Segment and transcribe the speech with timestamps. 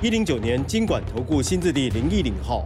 [0.00, 2.64] 一零九年经管投顾新字第零一零号。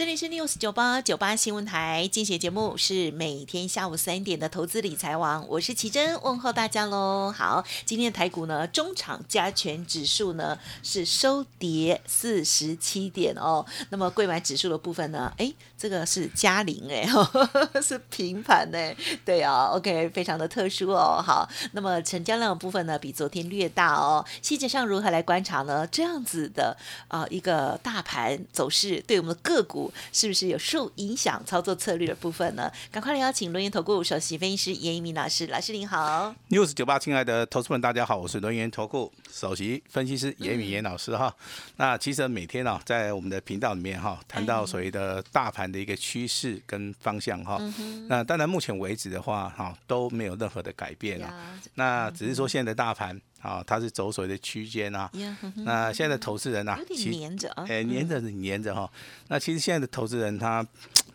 [0.00, 7.30] 这里是 News 九八九八新闻台，进行节目是每天下午三点的投资理财网，我是奇珍，问候大家喽。
[7.30, 13.66] 好，今天的台股呢，中场加权指数呢是收跌四十七点哦。
[13.90, 17.06] 那么贵买指数的部分呢，哎，这个是加零哎，
[17.82, 21.22] 是平盘哎，对啊，OK，非常的特殊哦。
[21.22, 24.24] 好，那么成交量的部分呢，比昨天略大哦。
[24.40, 25.86] 细节上如何来观察呢？
[25.88, 26.74] 这样子的
[27.08, 29.89] 啊，一个大盘走势对我们的个股。
[30.12, 32.70] 是不是有受影响操作策略的部分呢？
[32.90, 36.34] 赶快来邀请轮研投顾首席分析师严一鸣老师，老师您好。
[36.50, 41.34] news 九八，亲爱的投资们，大家好，我是轮研投顾首席分析师严一鸣老师哈。
[41.76, 47.60] 那其实每天呢，在我们的频道里面哈，谈到所谓的大盘的一个趋势跟方向哈。
[48.08, 51.58] 那当然目前为止的话哈，都没有任何的改变啊。
[51.74, 53.20] 那只是说现在的大盘。
[53.40, 55.10] 啊，它是走所谓的区间啊。
[55.56, 56.78] 那现在的投资人呐，
[57.10, 58.90] 黏着啊，哎，黏着黏着哈。
[59.28, 60.66] 那其实现在的投资人他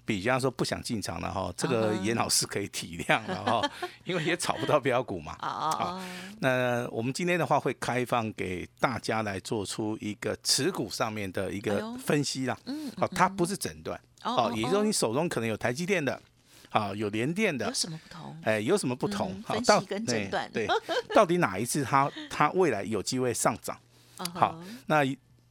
[0.06, 3.72] 比方说不想进场了哈，这个严老师可以体谅了哈，
[4.04, 5.34] 因为也炒不到标股嘛。
[5.40, 6.02] 啊
[6.40, 12.58] 那我们今天的话会开放给大家来做出一个持股上面的一个分析啦。
[12.66, 12.92] 嗯。
[12.98, 14.00] 好，它不是诊断。
[14.24, 14.52] 哦。
[14.56, 16.22] 也就是说，你手中可能有台积电的。
[16.76, 18.38] 啊，有连电的，有什么不同？
[18.44, 19.42] 哎，有什么不同？
[19.44, 20.68] 分析跟诊断，对，
[21.16, 23.80] 到底哪一次它它未来有机会上涨？
[24.34, 25.02] 好，那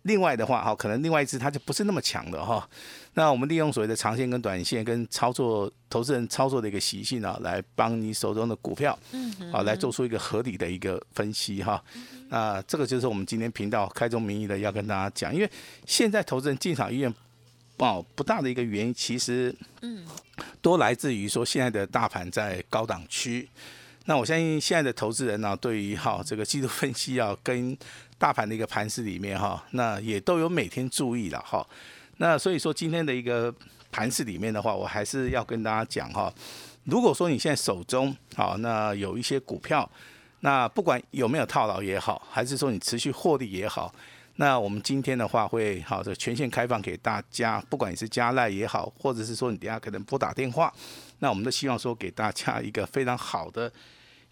[0.02, 2.68] 另外的话，哈，可能另外一次它就不是那么强的哈。
[3.14, 11.82] 那我们利用所谓的长线跟短线跟操作投资人操作的一个习性啊，来帮你手中的股票，嗯，好，来做出一个合理的一个分析哈。
[12.28, 15.50] 那这个就是我们今天频道开宗明义的要跟大家讲，因为
[15.86, 17.10] 现在投资人进场意愿。
[17.78, 20.04] 哦，不大的一个原因，其实嗯，
[20.62, 23.48] 都来自于说现在的大盘在高档区。
[24.06, 27.76] 那我相信现在的投资人呢，对于哈这个季度分析啊，跟
[28.18, 31.66] 大盘的一个盘势里面哈，那也都有每天注意了哈。
[32.18, 33.52] 那所以说今天的一个
[33.90, 36.32] 盘势里面的话，我还是要跟大家讲哈，
[36.84, 39.90] 如果说你现在手中好，那有一些股票，
[40.40, 43.92] 那不管有没有套牢也好，还是说你持续获利也好。
[44.36, 50.72] 那我们今天的话会好的全线开放给大家，不管你是加赖也好，或者是说你等下可能拨打电话，
[51.20, 53.72] 那我们都希望说给大家一个非常好的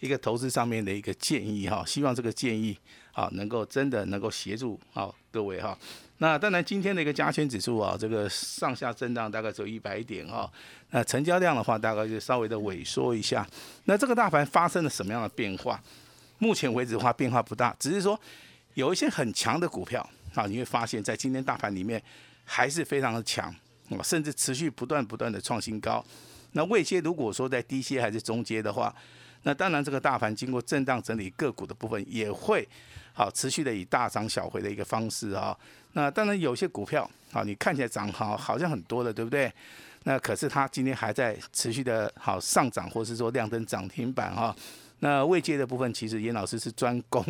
[0.01, 2.77] 一个投资上面的一个建议哈， 希望这个建议
[3.13, 5.77] 啊能够真的能够协助啊各位哈。
[6.17, 10.51] 那当然今天的一个加权指数啊，这个上下震荡大概只有一百点哈，
[10.91, 13.47] 那成交量的话大概就稍微的萎缩一下。
[13.85, 15.81] 那这个大盘发生了什么样的变化？
[16.39, 18.19] 目前为止的话变化不大，只是说。
[18.73, 22.01] 有一些很强的股票啊，你会发现在今天大盘里面
[22.43, 23.53] 还是非常的强
[23.89, 26.03] 啊，甚至持续不断不断的创新高。
[26.53, 28.93] 那未接如果说在低阶还是中阶的话，
[29.43, 32.67] 那当然这个大盘经过震荡整理个股的部分也会
[33.13, 35.57] 好持续的以大涨小回的一个方式啊。
[35.93, 39.51] 那当然有些股票啊，你看起来涨好好像很多的，对不对？
[40.03, 44.55] 那可是它今天还在持续的好上涨，或是说亮灯涨停板哈。
[45.03, 47.21] 那未接的部分，其实严老师是专攻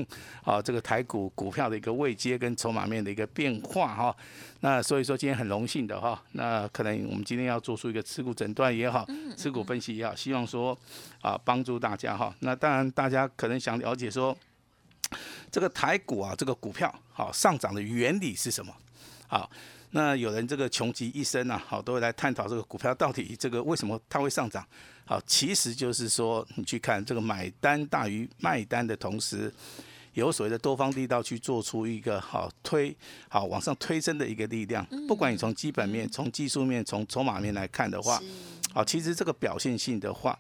[0.43, 4.15] 啊，这个台股股票的一个未接跟筹码面的一个变化哈。
[4.59, 10.77] 那所以说今天很荣幸的哈，那可能我们今天要做出一个持股诊断也好，持股分析也好，希望说
[11.19, 12.31] 啊帮助大家哈。
[12.41, 14.37] 那当然大家可能想了解说，
[15.51, 18.71] 这个台股啊这个股票好上涨的原理是什么？
[19.27, 19.49] 好。
[19.95, 24.65] 那有人这个穷极一生啊，好都会来探讨这个股票到底这个为什么它会上涨？
[25.05, 29.53] 好，其实就是说你去看这个买单大于卖单的同时，
[30.13, 32.95] 有所谓的多方力道去做出一个好推
[33.29, 34.83] 好往上推升的一个力量。
[35.07, 38.19] 不管你从基本面、从技术面、从筹码面来看的话，
[38.73, 40.37] 好，其实这个表现性的话，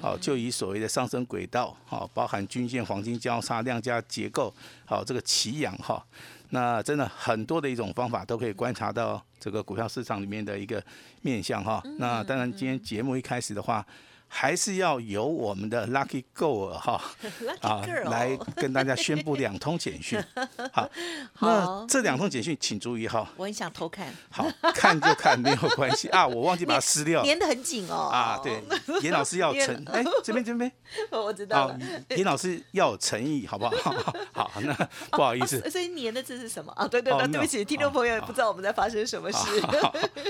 [0.00, 4.54] 好就以所谓的上升轨道，好包含均线、黄金交叉、量价结构，
[4.86, 6.02] 好这个奇扬哈。
[6.50, 10.82] 那真的很多的一种方法都可以观察到这个股票市场里面的一个
[11.22, 11.82] 面相哈。
[11.98, 13.84] 那当然今天节目一开始的话，
[14.36, 17.00] 还是要由我们的 Lucky Girl 哈
[17.62, 20.20] 啊来跟大家宣布两通简讯。
[20.72, 20.90] 好，
[21.38, 23.30] 那这两通简讯请注意哈。
[23.36, 24.12] 我很想偷看。
[24.30, 24.44] 好
[24.74, 27.22] 看就看没有关系 啊，我忘记把它撕掉。
[27.22, 28.10] 粘得很紧哦。
[28.12, 28.60] 啊，对，
[29.02, 30.70] 严老师要诚哎，这边这边。
[31.10, 31.78] 我知道了。
[32.10, 33.94] 严老师要有诚意，好不好？
[34.32, 34.74] 好，那
[35.12, 35.60] 不好意思。
[35.70, 36.88] 所以粘的字是什么啊？
[36.88, 39.60] 对对对，对不起，听众朋友也不知道我们在发生什么事。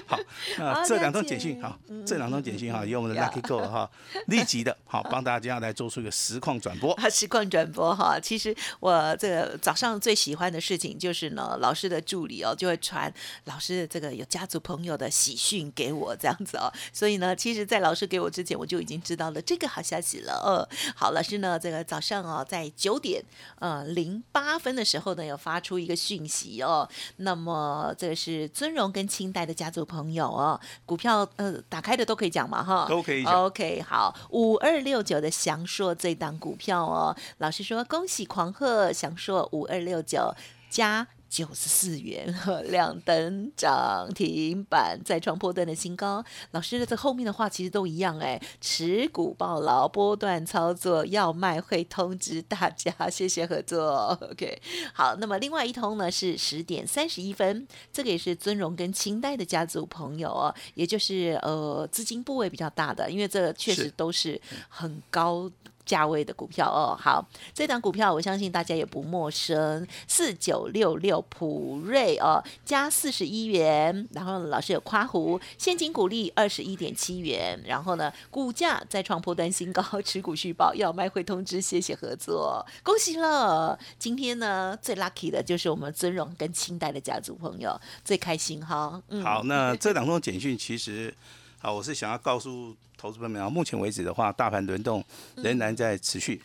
[0.06, 0.21] 好，
[0.59, 3.91] 那这两通简讯好，这两通简讯哈，由我们的 Lucky Girl 哈。
[4.26, 6.96] 立即的，好帮大家来做出一个实况转播。
[7.11, 13.12] 实况转播哈，其实我这个早上最喜欢的事情就是呢，老师的助理哦就会传
[13.44, 16.73] 老师的这个有家族朋友的喜讯给我这样子哦。
[16.93, 20.32] 所以呢，其实，在老师给我之前，我就已经知道了这个好消息了。
[20.44, 23.20] 呃，好，老师呢，这个早上哦，在九点
[23.58, 26.88] 呃零八分的时候呢，有发出一个讯息哦。
[27.17, 33.44] 那么这个是尊荣跟清代的家族朋友哦，股票呃打开的都可以讲嘛哈，都可以讲。
[33.44, 33.74] OK。
[33.82, 40.35] 好，五二六九的祥硕这档股票哦，老师说恭喜狂贺祥硕五二六九
[40.69, 41.06] 加。
[41.34, 42.32] 九十四元，
[42.70, 46.25] 亮灯涨停板，再创破断的新高。
[46.52, 54.16] 老师的这后面的话其实都一样哎，持股抱牢，波段操作，要卖会通知大家，谢谢合作。
[54.31, 65.50] OK，好，那么另外一通呢是十点三十一分，这个也是尊荣跟清代的家族朋友哦，也就是呃资金部位比较大的，因为这确实都是很高。
[65.84, 83.78] 价位的股票哦，好，这档股票我相信大家也不陌生，四九六六普瑞哦，加四十一元，然后老师有夸胡，现金股利二十一点七元，然后呢，股价再创破断新高，持股续报要卖会通知，谢谢合作，恭喜了！
[83.98, 89.02] 今天呢最 lucky 的就是我们尊荣跟清代的家族朋友最开心哈。
[89.08, 91.14] 嗯，好，那这两通简讯其实
[91.64, 92.76] 啊，我是想要告诉。
[92.96, 95.05] 投资朋友们啊，目前为止的话，大盘轮动
[95.37, 96.40] 仍然在持续。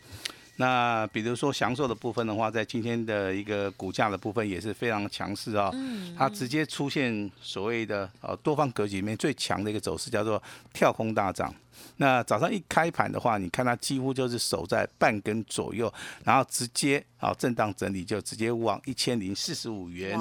[0.58, 5.72] 那比如说享受的部分的话，在今天的一个股价的部分也是非常强势啊。
[6.18, 10.42] 它直接出现所谓的呃多方格局里面最强的一个走势，叫做
[10.74, 11.54] 跳空大涨。
[11.96, 15.94] 那早上一开盘的话，你看它几乎就是守在半根左右，
[16.26, 20.20] 然后直接啊震荡整理，就直接往一千零四十五元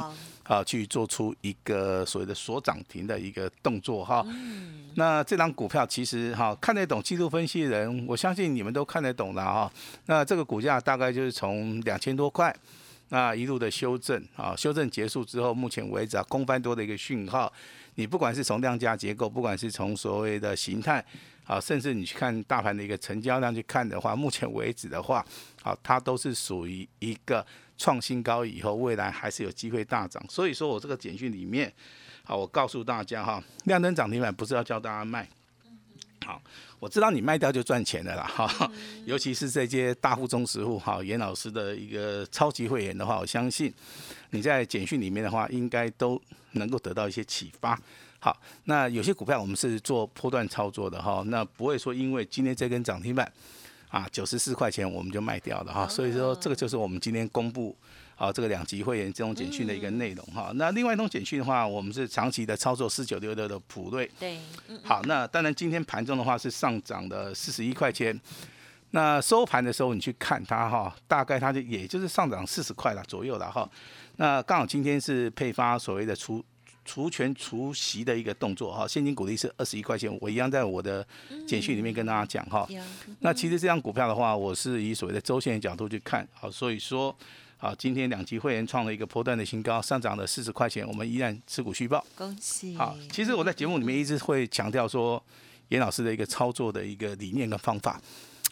[0.49, 4.27] 啊去做出一个所谓的锁涨停的一个动作哈。
[4.95, 9.71] 那这张股票其实哈看得懂技术分析的人，我相信你们都看得懂的哈。
[10.07, 12.53] 那这个股价大概就是从两千多块，
[13.11, 17.53] 那一路的修正啊，修正结束之后，目前为止啊空翻多的一个讯号。
[17.95, 21.05] 你不管是从量价结构，不管是从所谓的形态。
[21.49, 25.25] 啊，甚至你去看大盘的一个成交量去看的话，目前为止的话，
[25.63, 27.43] 啊，它都是属于一个
[27.79, 30.23] 创新高以后，未来还是有机会大涨。
[30.29, 31.73] 所以说我这个简讯里面，
[32.25, 35.27] 好，我告诉大家哈，亮灯涨停板不是要教大家卖，
[36.27, 36.43] 好，
[36.81, 38.71] 我知道你卖掉就赚钱的啦，哈，
[39.07, 43.73] 尤其是这些大户中实户，哈，严老师的一个超级会员的话，我相信
[44.31, 46.21] 你在简讯里面的话，应该都
[46.53, 47.81] 能够得到一些启发。
[48.21, 53.33] 好，那有些股票我们是做波段操作的哈，那不会说因为今天这根涨停板
[53.89, 57.77] 啊九十四块钱我们就卖掉了哈，所以说这个就是我们今天公布
[58.17, 60.51] 啊这个两级会员这种简讯的一个内容哈。
[60.55, 64.11] 那另外一种简讯的话，我们是长期的操作四九六六的普瑞。
[64.19, 64.39] 对，
[64.85, 68.19] 好，那当然今天盘中的话是上涨的四十一块钱，
[68.91, 73.69] 那收盘的时候你去看它哈，大概它就也就是上涨四十块了左右了哈。
[74.17, 76.45] 那刚好今天是配发所谓的出。
[76.89, 81.07] 除权除息的一个动作哈，现金股利是二十一块钱，我一样在我的
[81.47, 82.67] 简讯里面跟大家讲哈。
[83.21, 87.15] 那其实这张股票的话，我是以所谓的周线的角度去看，好，所以说，
[87.59, 92.03] 好，今天两级会员创了一个波段的新高，上涨了四十块钱，我们依然持股续报。
[92.17, 92.75] 恭喜。
[92.75, 95.23] 好，其实我在节目里面一直会强调说，
[95.69, 98.01] 严老师的一个操作的一个理念跟方法。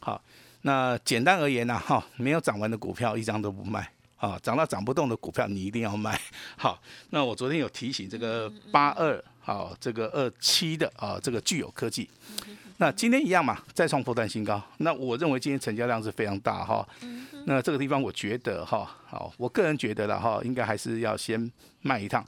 [0.01, 0.23] 好，
[0.61, 3.91] 那简单而言呢，哈，没有涨完的股票一张都不卖。
[4.17, 6.19] 啊，涨到涨不动的股票你一定要卖。
[6.57, 6.81] 好，
[7.11, 12.09] 那我昨天有提醒这个八二，好，这个二七的啊，这个具有科技。
[12.79, 14.63] 那今天一样嘛，再创破断新高。
[14.79, 16.87] 那我认为今天成交量是非常大哈。
[17.47, 21.51] 那这个地方我觉得哈，好，我个人觉得了哈，应该还是要先
[21.83, 22.27] 卖一趟，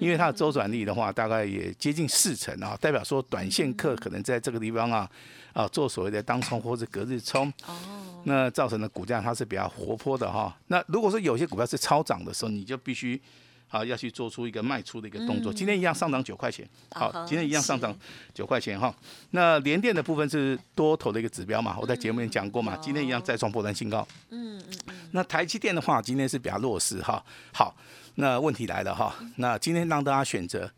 [0.00, 5.10] 因为它的周转率的话，大概也接近四成啊，代表说短线客可能在这个地方啊。
[5.52, 10.54] 啊，做所谓的当冲或者隔日冲，哦，那造成的股价它是比较活泼的哈。
[10.66, 13.20] 那如果说有些股票是超涨的时候，你就必须
[13.68, 15.52] 啊要去做出一个卖出的一个动作。
[15.52, 17.96] 今天一样上涨九块钱，好，今天一样上涨
[18.32, 18.94] 九块钱哈。
[19.30, 24.06] 那连电的部分是多头的一个指标嘛，我在节目里讲过嘛，今天一样再创波段新高。
[24.30, 24.94] 嗯嗯嗯。
[25.12, 27.24] 那台积电的话，今天是比较弱势哈。
[27.52, 27.74] 好，
[28.16, 30.70] 那问题来了哈，那今天让大家选择。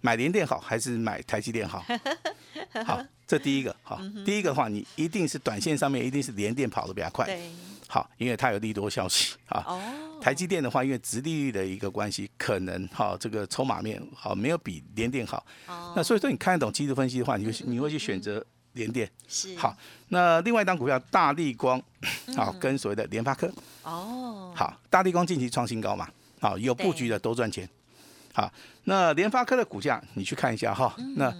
[0.00, 1.82] 买联电好还是买台积电好？
[2.84, 7.28] 好，这第一个好，第一个的话，你一定是短线上面一定是联电跑得比较快。
[7.86, 9.62] 好，因为它有利多消息啊。
[9.68, 15.44] 哦，台积电的话，因为直利率的一个关系，可能哈这个筹码面好没有比联电好。
[15.66, 19.08] 哦，那所以说你看得懂技术分析的话，你会你会去选择联电。
[19.28, 19.54] 是。
[19.56, 19.76] 好，
[20.08, 21.80] 那另外一档股票大力光，
[22.34, 23.50] 好跟所谓的联发科，
[23.82, 26.08] 哦，好，大力光近期创新高嘛，
[26.40, 27.68] 好有布局的都赚钱。
[28.32, 28.52] 好，
[28.84, 31.32] 那联发科的股价你去看一下哈，那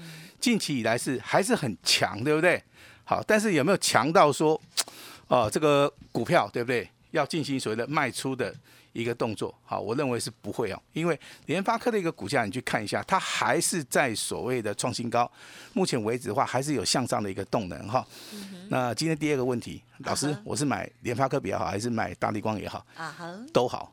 [0.45, 2.63] 近期以来是还是很强，对不对？
[3.03, 4.61] 好，但是有没有强到说，
[5.27, 6.87] 哦，这个股票对不对？
[7.13, 8.55] 要进行所谓的卖出的
[8.93, 15.31] 一个动作，好，我认为是不会哦，因为联发科的一个股价你去看一下，它还是在所谓的创新高，
[15.73, 18.07] 目前为止的话还是有向上的一个动能哈。
[18.69, 22.85] 那今天第二个问题，老师我是买联发科比较好，还是买大力光也好？
[22.97, 23.93] 啊哈，都好，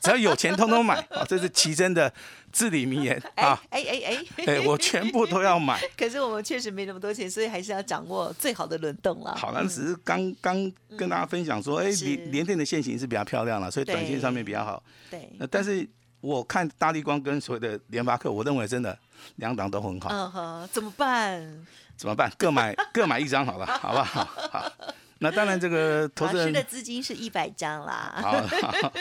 [0.00, 1.24] 只要有钱通通买啊！
[1.28, 2.12] 这是奇珍的
[2.52, 3.60] 至理名言啊！
[3.70, 5.80] 哎哎哎哎，哎，我全部都要买。
[5.98, 9.34] 可是我们确实没那么多钱，所以还是要掌握最好的轮动了。
[9.34, 14.80] 好，那只是刚刚跟大家分享说，哎，是连连电的线型是比较漂亮了，所以短线上面比较好。
[15.10, 15.86] 对，那但是
[16.20, 18.96] 我看大力光跟所谓的联发科，我认为真的
[19.36, 20.08] 两档都很好。
[20.10, 21.66] 嗯哼，怎么办？
[21.96, 22.30] 怎么办？
[22.38, 24.24] 各买各买一张好了，好不好？
[24.52, 24.72] 好。
[25.20, 28.12] 那当然，这个投资人的资金是一百张啦。
[28.16, 28.92] 好，好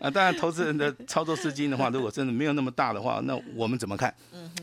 [0.00, 4.14] 啊，当然，投资人的操作资金的话，如果真的没有那么大的话，那我们怎么看？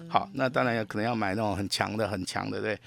[0.07, 2.79] 好，那当然要可能要买那种很强的、很强的，对。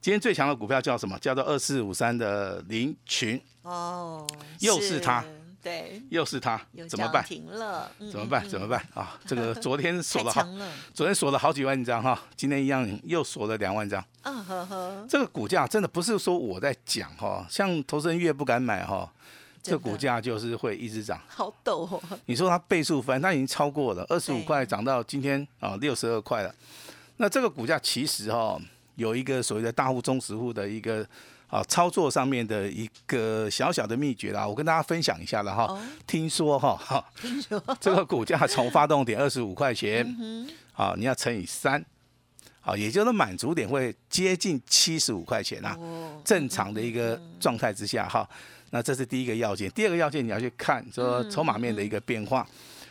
[0.00, 1.16] 今天最强的股票叫什么？
[1.20, 4.26] 叫做二四五三的林群，哦，
[4.58, 5.24] 又是他
[5.62, 7.24] 对，又是它，怎么办？
[7.24, 8.48] 停了，嗯怎么办？
[8.48, 8.66] 怎么？
[8.66, 9.16] 办啊？
[9.24, 10.46] 这个昨天锁了好，
[10.92, 14.04] 昨天锁了好几万张哈，今天一样又锁了两万张。
[14.22, 19.08] 嗯呵呵，这个股价真的不是说我在讲哈，像投资人越不敢买哈，
[19.62, 21.20] 这股价就是会一直涨。
[21.28, 26.52] 好陡哦，你说它倍数翻，它已经超过了二十五对块，涨到今天啊六十二块了。
[27.18, 28.60] 那这个股价其实哈、
[28.96, 31.06] 有一个所谓的大户、中实户的一个
[31.48, 35.64] 啊操作上面的一个小小的秘诀啦，我跟大家分享一下了哈。
[35.64, 41.82] 哦听说哈哈，听说这个股价从发动点二十五块钱，嗯啊，你要乘以三，
[42.60, 45.74] 啊，也就是满足点会接近七十五块钱啊。
[45.80, 48.28] 哦，正常的一个状态之下哈，
[48.70, 49.70] 那这是第一个要件。
[49.70, 52.46] 第二个要件你要去看说筹码面的一个变化，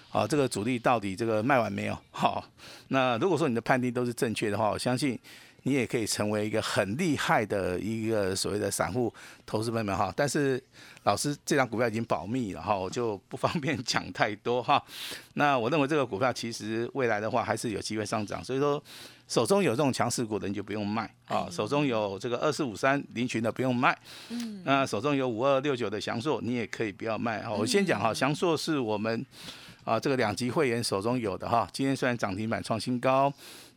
[0.09, 1.97] 好，这个主力到底这个卖完没有？
[2.09, 2.43] 好，
[2.87, 5.19] 那如果说你的判定都是正确的话，我相信
[5.63, 9.13] 你也可以成为一个很厉害的一个所谓的散户
[9.45, 10.11] 投资朋友们哈。
[10.15, 10.61] 但是
[11.03, 14.83] 老师这张股票已经保密了哈，我就不方便讲太多哈。
[15.35, 18.81] 那我认为这个股票其实未来的话还是有机会上涨，所以说
[19.27, 23.97] 手中有这种强势股的你就不用卖啊，手中有这个二四五三林群的不用卖，
[24.29, 27.51] 嗯，那手中有五二六九的翔硕你也可以不要卖哈。
[27.51, 29.25] 我先讲哈，翔硕是我们
[29.83, 33.31] 啊这个两级会员手中有的哈，今天虽然涨停板创新高，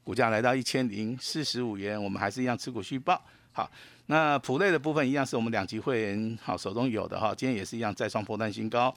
[0.04, 3.20] 股价来到一千零四十五元，我们还是一样持股续报
[3.52, 3.68] 好。
[4.06, 8.94] 那普类的部分一样是我们两级会员好手中有的哈，今天也是一样再创破单新高，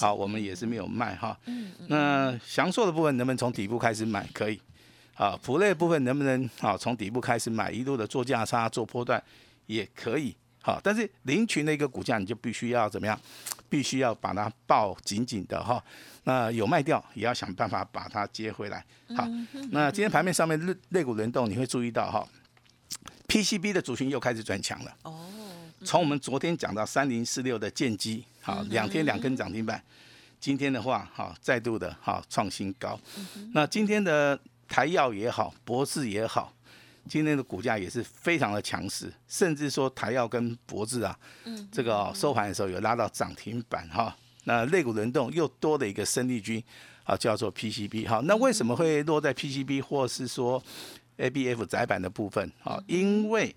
[0.00, 1.38] 好，我们也是没有卖哈。
[1.44, 4.26] 嗯那翔硕的部分能不能从底部开始买？
[4.32, 4.58] 可以。
[5.14, 9.22] 啊，普类的部分能不能好从底部开始买，一路的做价差、做波段
[9.66, 10.36] 也可以。
[10.66, 13.16] 好，但是林群的一个股价你就必须要怎么样？
[13.70, 15.80] 必须要把它抱紧紧的哈。
[16.24, 18.84] 那有卖掉，也要想办法把它接回来。
[19.16, 19.24] 好，
[19.70, 22.26] 那今天盘面上面类类股轮动，你会注意到哈
[23.28, 24.96] ，PCB 的族群又开始转强了。
[25.02, 25.14] 哦，
[25.84, 29.80] 从我们昨天讲到三零四六的剑机，好，两天两根涨停板，
[30.40, 32.98] 今天的话，好，再度的哈创新高。
[33.52, 36.52] 那今天的台药也好，博士也好，
[37.08, 41.18] 今天的股价也是非常的强势，甚至说台药跟博智啊，
[41.70, 44.16] 这个哦收盘的时候有拉到涨停板哈。
[44.44, 46.62] 那肋骨轮动又多了一个生力军
[47.04, 50.62] 啊，叫做 PCB 好，那为什么会落在 PCB 或是说
[51.18, 52.80] ABF 窄板的部分啊？
[52.86, 53.54] 因为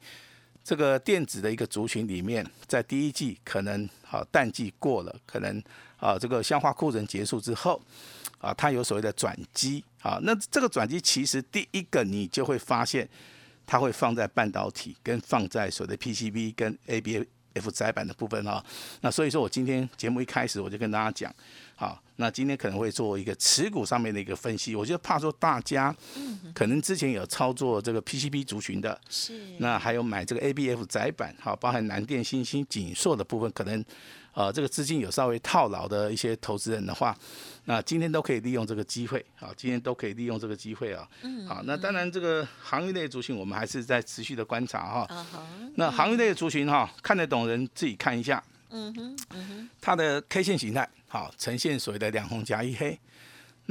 [0.64, 5.62] 这个电子的一个族群里面，在第一季可能啊淡季过了，可能
[5.98, 7.80] 啊这个消化库存结束之后，
[8.40, 13.08] 啊它有所谓的转机啊，那这个转机其实第一个你就会发现，
[13.70, 17.28] 它会放在半导体跟放在所谓的 PCB 跟 ABF。
[17.56, 18.64] F 窄板的部分哈，
[19.02, 21.34] 那所以说我今天节目一开始我就跟大家讲，
[21.76, 25.94] 好，那今天可能会做一个持股上面的一个分析，我就怕说大家
[26.54, 33.84] 可能之前有操作这个 PCB 族群的，是那还有买这个 ABF 窄板，好，包含南电、新兴、锦硕的部分，可能
[34.40, 37.14] 呃这个资金有稍微套牢的一些投资人的话，
[37.66, 52.98] 那今天都可以利用这个机会，啊，今天都可以利用这个机会啊，嗯好，那当然这个行业类族群我们还是在持续的观察哈，啊哈，那行业类的族群哈，看得懂人自己看一下，嗯哼，嗯哼，它的 K 线形态好呈现所谓的两红加一黑，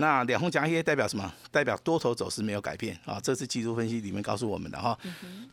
[0.00, 1.32] 那两红夹黑代表什么？
[1.50, 4.96] 代表多头走势没有改变啊，这是技术分析里面告诉我们的哈。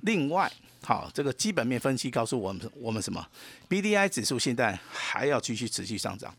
[0.01, 0.51] 另外，
[0.83, 3.25] 好，这个基本面分析告诉我们，我们什么
[3.67, 6.31] ？B D I 指数现在还要继续持续上涨。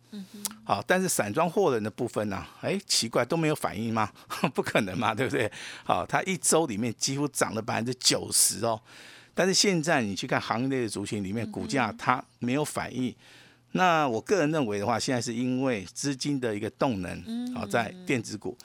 [0.63, 2.47] 好，但是散装货人的部分呢？
[2.61, 4.09] 哎，奇怪，都没有反应吗？
[4.55, 5.51] 不可能嘛，对不对？
[5.83, 8.81] 好，它一周里面几乎涨了百分之九十哦。
[9.35, 13.13] 但是现在你去看行业类的族群里面，股价它没有反应。
[13.73, 18.57] 那我个人认为的话，现在是因为资金的一个动能，啊在电子股，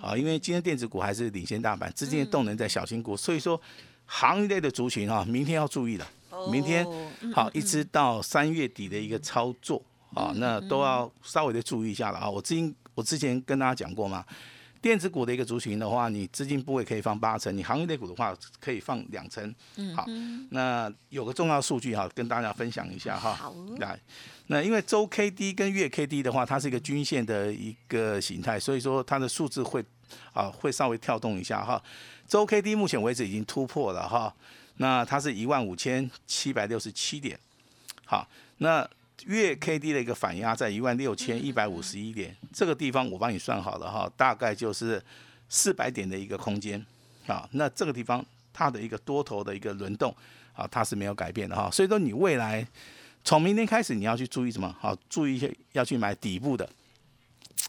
[0.00, 3.60] 啊，因为今天电子股还是领先大盘，资金的动能在小型股，所以说
[4.06, 6.06] 行业类的族群哈，明天要注意了，
[6.52, 6.86] 明天
[7.34, 9.82] 好一直到三月底的一个操作
[10.14, 12.30] 啊，那都要稍微的注意一下了啊。
[12.30, 14.24] 我之前我之前跟大家讲过嘛。
[14.82, 19.54] 电子股的一个族群的话，你资金部位可以放八成，你行业类股的话可以放两成。
[19.76, 20.06] 嗯，好，
[20.50, 23.34] 那有个重要数据哈，跟大家分享一下哈。
[23.34, 23.54] 好。
[23.78, 24.00] 来，
[24.46, 29.84] 那因为周 K D 跟月 K D 的话，它是一个均线的一个形态，所以说它的数字会
[30.32, 31.82] 啊会稍微跳动一下哈。
[32.26, 34.34] 周 K D 目前为止已经突破了哈，
[34.76, 37.38] 那它是一万五千七百六十七点。
[38.04, 38.88] 好，那。
[39.26, 45.02] 月 K D 的一个反压在一万六千一百五十一点，这个地方我帮你算好了哈，大概就是
[45.48, 46.84] 四百点的一个空间
[47.26, 47.48] 啊。
[47.52, 50.14] 那这个地方它的一个多头的一个轮动
[50.54, 51.70] 啊，它是没有改变的哈。
[51.70, 52.66] 所以说你未来
[53.24, 54.74] 从明天开始你要去注意什么？
[54.80, 56.68] 好，注意一些要去买底部的。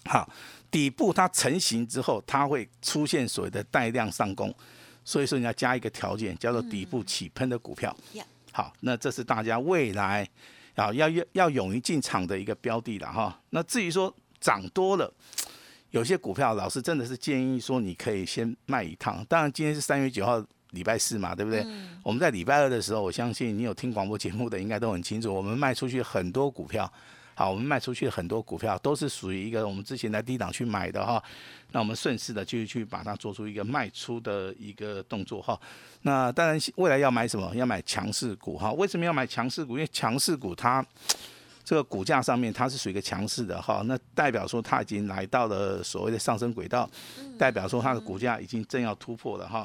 [0.06, 0.28] 好，
[0.72, 4.54] 底部它成型之后，它会出现所谓的带量上攻，
[5.04, 7.96] 所以说你要加一个条件，叫做底部起喷的股票。
[8.52, 10.28] 好，那这是大家未来。
[10.76, 13.40] 啊，要要要勇于进场的一个标的了哈。
[13.50, 15.14] 那至于说涨多了，
[15.92, 19.26] 有些股票老师真的是建议说你可以先卖一趟。
[19.30, 21.66] 当然今天是三月九号礼拜四嘛，对不对？
[22.04, 26.92] 我们在礼拜二的时候，我相信你有听广播节目的应该都很清楚，我们卖出去很多股票。
[27.34, 31.22] 好，我们卖出去很多股票都是属于一个我们之前在低档去买的哈。
[31.72, 35.60] 那我们顺势的就去把它做出一个卖出的一个动作哈。
[36.02, 37.56] 那当然未来要买什么？
[37.56, 38.72] 要买强势股哈。
[38.74, 39.74] 为什么要买强势股？
[39.74, 40.86] 因为强势股它。
[41.64, 46.90] 这个股价上面它是属于一个强势的哈，那代表说它已经来到了所谓的上升轨道，
[47.38, 49.64] 代表说它的股价已经正要突破了哈。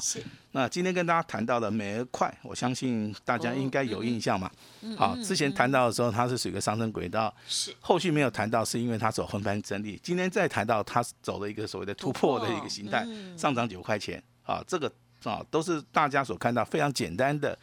[0.53, 4.51] 那今天跟大家谈到的美而快，我相信大家应该有印象嘛。
[4.97, 7.75] 好，之前谈到的时候它是属于一个上升轨道，是。
[7.81, 14.91] 后续没有谈到是因为它走横盘整理，今天再谈到它走了一个所谓的突破的一个形态，上涨九块钱啊，这个
[15.25, 17.59] 啊都是大家所看到非常简单的。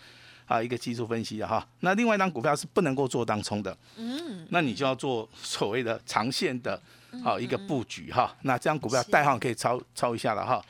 [0.45, 6.79] 啊，一个技术分析的哈，那另外一张股票是不能够做当冲的，嗯，那你就要做所谓的长线的，
[7.23, 8.35] 好一个布局哈。
[8.41, 10.63] 那这张股票代号可以抄抄一下了哈，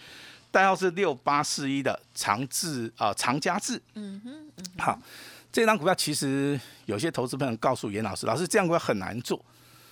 [0.51, 4.99] 代号是六八四一的长治啊长家治，嗯哼，好，
[5.51, 9.43] 这张股票其实有些投资朋友告诉严老师，老师这样股票很难做，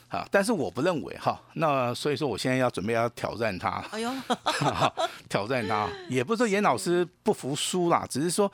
[0.10, 4.14] 啊，但是我不认为哈，那所以说我现在要准备要挑战他，哎呦，
[5.28, 8.50] 挑战他，也不是说严老师不服输啦，只是说。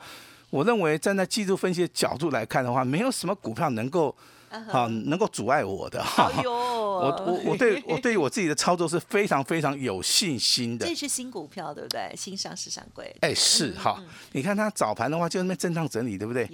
[0.50, 4.14] 我认为站在技术分析的角度来看的话，没有什么股票能够
[4.50, 6.00] 啊能够阻碍我的。
[6.16, 10.84] 哎， 我我我对我对于我自己的操作是非常非常有信心的。
[10.88, 12.12] 这是新股票对不对？
[12.16, 13.14] 新上市上柜。
[13.20, 14.02] 哎，是哈。
[14.32, 16.48] 你看它早盘的话就那边震荡整理，对不对？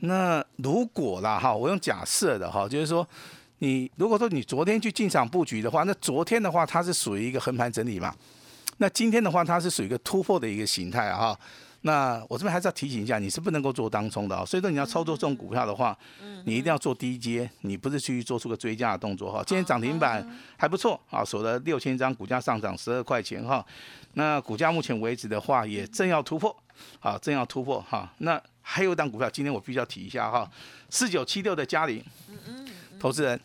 [0.00, 3.06] 那如果啦哈，我用假设的哈，就是说
[3.58, 8.12] 你如果说你昨天去进场布局的话，那昨天的话它是属于一个横盘整理嘛？
[8.78, 11.38] 那今天的话它是属于一个突破的一个形态啊。
[11.82, 15.98] 那我这边还是要提醒一下，你是不能够做当冲的啊，所以说你要操作这种股票的话，
[16.44, 19.42] 你一定要做低阶，你不是去做出个追加的动作哈。
[19.44, 20.24] 今天涨停板
[20.56, 23.64] 还不错啊，锁了六千张，股价上涨十二块钱哈。
[24.14, 25.40] 那股价目前为止的。
[25.40, 26.54] 话，也正要突破，
[27.00, 28.12] 啊，正要突破哈。
[28.18, 30.48] 那还有一档股票，今天我必须要提一下哈，
[30.90, 31.64] 四九七六的。
[31.64, 32.04] 嘉陵，
[33.00, 33.40] 投资人，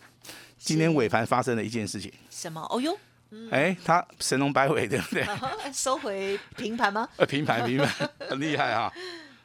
[0.58, 2.62] 今天尾盘发生了一件事情，什么？
[2.70, 2.98] 哦哟。
[3.52, 5.26] 哎，他神龙摆尾对不对？
[5.74, 7.08] 收回平盘吗？
[7.18, 8.92] 呃，平盘平盘， 很厉害哈，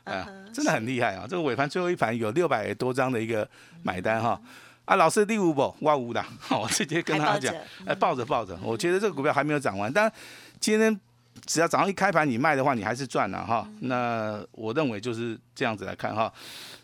[0.05, 1.27] 啊，真的很厉害啊！
[1.29, 3.49] 这个尾盘最后一盘有六百多张的一个
[3.83, 4.41] 买单哈。
[4.85, 7.55] 啊，老师第五波哇五的，我直接跟他讲，
[7.87, 10.11] 哎，抱着抱着，我觉得这个股票还没有涨完，但
[10.59, 10.99] 今天
[11.47, 13.69] 只要早上一开盘你卖的话，你还是赚了哈。
[13.81, 16.33] 那我认为就是这样子来看哈。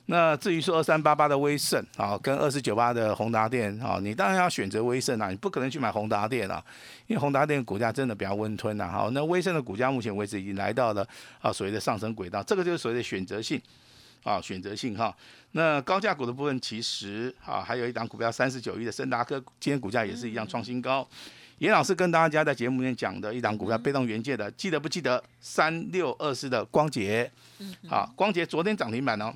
[0.07, 6.63] 那至于说二三八八的威盛啊，跟二四九八的宏达电啊，你当然要选择威盛啊，你不可能去买宏达电啊，
[7.09, 8.89] 因为宏达电股价真的比较温吞呐。
[8.89, 11.07] 好，那威盛的股价目前为止已经来到了
[11.41, 13.61] 啊所谓的上升轨道，这个就是所谓的选择性
[14.23, 15.15] 啊，选择性哈。
[15.53, 21.07] 那高价股的部分其实啊，还有一档股票三十九亿的森达科，今天股价也是一样创新高。
[21.59, 25.23] 严老师跟大家在节目里面讲的一档股票，被动元件的，记得不记得？
[25.41, 27.31] 三六二四的光捷，
[27.89, 29.33] 好，光捷昨天涨停板哦。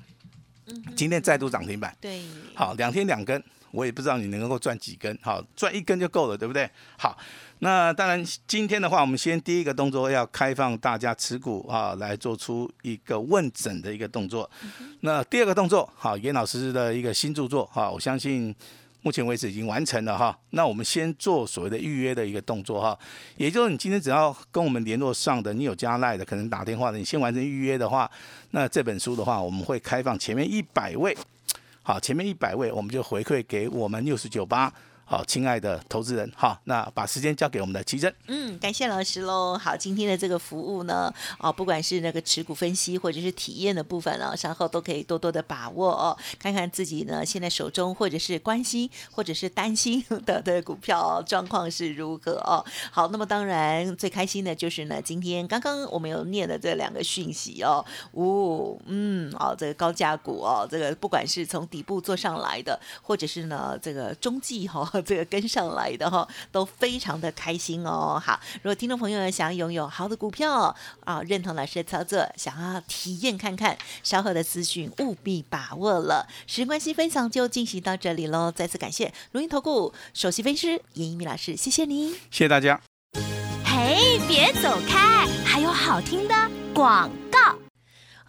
[0.95, 2.23] 今天再度涨停板，对，
[2.55, 6.69] 好，两天两根，我也不知道你能够赚几根，好，赚一根就够了，对不对？
[6.99, 7.17] 好，
[7.61, 14.49] 那当然今天的话，我们先第一个动作要开放大家持股啊，来做出一个问诊的一个动作。
[15.01, 18.55] 那第二个动作，好，严老师的一个新著作，哈，我相信。
[19.03, 22.99] 目前为止已经完成了哈，那我们先做所谓的预约的一个动作哈，
[23.37, 28.11] 也就是你今天只要跟我们联络上的，你有加赖的，可能打电话的，你先完成预约的话，
[28.51, 31.17] 那这本书的话，我们会开放前面一百位，
[31.83, 34.73] 好，前面一百位我们就回馈给我们六十九八。
[35.11, 38.15] 好，亲爱的投资人，好，那把时间交给我们的奇珍。
[38.29, 39.59] 嗯，感谢老师喽。
[39.59, 52.65] 好，今天的这个服务呢，哦，不管是那个持股分析或者是体验的部分呢，稍后都可以多多的把握哦，看看自己呢现在手中或者是关心或者是担心的的股票状况是如何哦。
[52.93, 64.89] 好，那么当然最开心的就是呢，今天刚刚我们有念的这两个讯息哦，哦，嗯，哦，这个高价股哦，这个不管是从底部做上来的，或者是呢这个中继哈。
[65.01, 68.21] 这个跟上来的哈，都非常的开心哦。
[68.25, 76.27] 好，如果听众朋友想要拥有好的股票啊，认同老师的操作，想要体验看看，稍后的资讯务必把握了。
[76.47, 78.51] 时间关系，分享就进行到这里喽。
[78.51, 82.81] 再次感谢录音投顾首席分析师严一鸣老师，谢谢您，谢谢大家。
[83.65, 86.35] 嘿，别走开，还有好听的
[86.75, 87.60] 广告。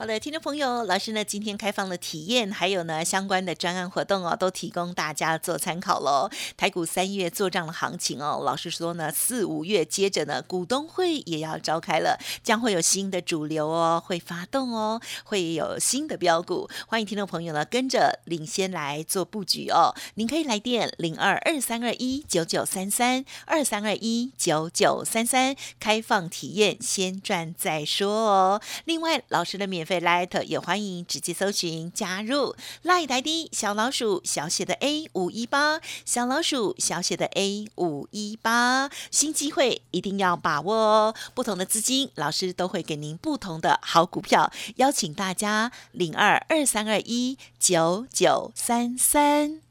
[0.02, 6.28] 好的，听众朋友，老师呢今天开放了体验，还有呢相关的专案活动哦，都提供大家做参考喽。
[6.58, 19.94] 台股三月做账的行情哦，老师说呢四五月接着呢股东会也要召开了，将会有新的主流哦会发动哦，会有新的标股，欢迎听众朋友呢跟着领先来做布局哦。
[20.16, 28.62] 您可以来电零二二三二一九九三三二三二一九九三三开放体验，先赚再说哦。
[28.86, 29.91] 另外，老师的免费。
[30.00, 41.16] Light 也欢迎直接搜寻加入 Light ID 小老鼠小写的 A 五一八小老鼠小写的 A 五一八新机会一定要把握哦！
[41.34, 49.71] 不同的资金，老师都会给您不同的好股票，邀请大家零二二三二一九九三三。